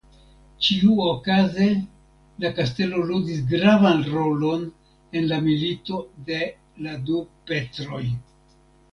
[0.67, 1.65] Ĉiuokaze
[2.45, 4.63] la kastelo ludis gravan rolon
[5.21, 5.99] en la Milito
[6.31, 6.39] de
[6.87, 8.01] la du Petroj.